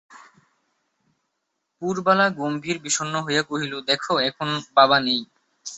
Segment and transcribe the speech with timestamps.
[1.81, 5.21] পুরবালা গম্ভীর বিষণ্ন হইয়া কহিল, দেখো, এখন বাবা নেই।